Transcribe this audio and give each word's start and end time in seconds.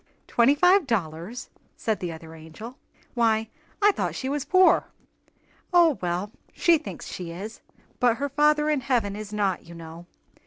"Twenty 0.25 0.55
five 0.55 0.87
dollars!" 0.87 1.51
said 1.77 1.99
the 1.99 2.11
other 2.11 2.33
angel. 2.33 2.79
"Why, 3.13 3.49
I 3.83 3.91
thought 3.91 4.15
she 4.15 4.29
was 4.29 4.45
poor?" 4.45 4.85
"O, 5.71 5.99
well, 6.01 6.31
she 6.53 6.79
thinks 6.79 7.05
she 7.05 7.29
is, 7.29 7.61
but 7.99 8.17
her 8.17 8.29
Father 8.29 8.67
in 8.71 8.81
heaven 8.81 9.15
is 9.15 9.31
not, 9.31 9.67
you 9.67 9.75
know! 9.75 10.07